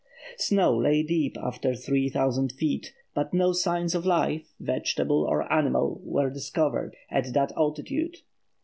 [0.39, 6.01] Snow lay deep after three thousand feet, but no signs of life, vegetable or animal,
[6.03, 8.17] were discovered at that altitude.